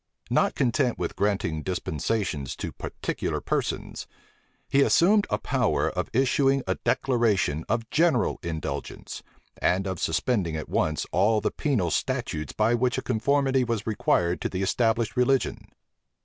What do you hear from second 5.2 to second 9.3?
a power of issuing a declaration of general indulgence,